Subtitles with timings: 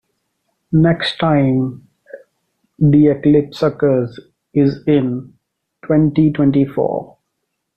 [0.71, 1.87] The next time
[2.79, 4.19] the eclipse occurs
[4.51, 5.35] is in
[5.85, 7.17] twenty-twenty-four.